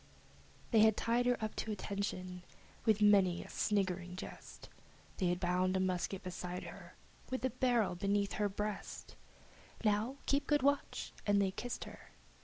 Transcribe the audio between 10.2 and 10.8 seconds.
keep good